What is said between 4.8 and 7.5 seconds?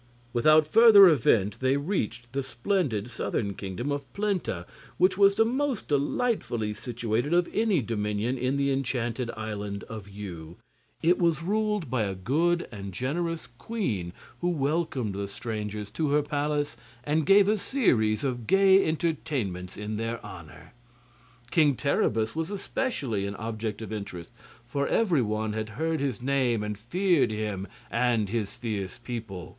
which was the most delightfully situated of